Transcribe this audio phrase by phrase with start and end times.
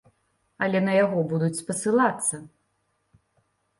[0.67, 2.35] Але на яго будуць спасылацца.